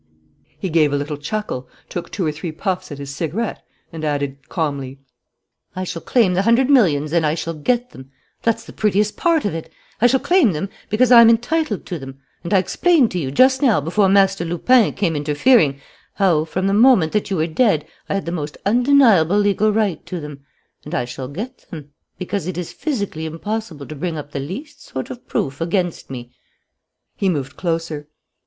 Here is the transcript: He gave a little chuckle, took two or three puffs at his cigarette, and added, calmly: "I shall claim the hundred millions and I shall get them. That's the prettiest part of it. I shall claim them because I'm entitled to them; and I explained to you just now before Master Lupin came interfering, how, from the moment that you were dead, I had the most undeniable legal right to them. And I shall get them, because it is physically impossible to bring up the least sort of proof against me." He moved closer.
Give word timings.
He 0.57 0.71
gave 0.71 0.91
a 0.91 0.95
little 0.97 1.15
chuckle, 1.17 1.69
took 1.87 2.09
two 2.09 2.25
or 2.25 2.31
three 2.31 2.51
puffs 2.51 2.91
at 2.91 2.97
his 2.97 3.13
cigarette, 3.15 3.63
and 3.93 4.03
added, 4.03 4.49
calmly: 4.49 4.97
"I 5.75 5.83
shall 5.83 6.01
claim 6.01 6.33
the 6.33 6.41
hundred 6.41 6.71
millions 6.71 7.13
and 7.13 7.23
I 7.23 7.35
shall 7.35 7.53
get 7.53 7.91
them. 7.91 8.09
That's 8.41 8.63
the 8.65 8.73
prettiest 8.73 9.15
part 9.15 9.45
of 9.45 9.53
it. 9.53 9.71
I 10.01 10.07
shall 10.07 10.19
claim 10.19 10.53
them 10.53 10.69
because 10.89 11.11
I'm 11.11 11.29
entitled 11.29 11.85
to 11.85 11.99
them; 11.99 12.17
and 12.43 12.51
I 12.51 12.57
explained 12.57 13.11
to 13.11 13.19
you 13.19 13.29
just 13.29 13.61
now 13.61 13.79
before 13.79 14.09
Master 14.09 14.43
Lupin 14.43 14.93
came 14.93 15.15
interfering, 15.15 15.79
how, 16.15 16.45
from 16.45 16.65
the 16.65 16.73
moment 16.73 17.11
that 17.11 17.29
you 17.29 17.37
were 17.37 17.45
dead, 17.45 17.85
I 18.09 18.15
had 18.15 18.25
the 18.25 18.31
most 18.31 18.57
undeniable 18.65 19.37
legal 19.37 19.71
right 19.71 20.03
to 20.07 20.19
them. 20.19 20.39
And 20.83 20.95
I 20.95 21.05
shall 21.05 21.27
get 21.27 21.67
them, 21.69 21.91
because 22.17 22.47
it 22.47 22.57
is 22.57 22.73
physically 22.73 23.27
impossible 23.27 23.85
to 23.85 23.93
bring 23.95 24.17
up 24.17 24.31
the 24.31 24.39
least 24.39 24.83
sort 24.83 25.11
of 25.11 25.27
proof 25.27 25.61
against 25.61 26.09
me." 26.09 26.33
He 27.15 27.29
moved 27.29 27.55
closer. 27.55 28.07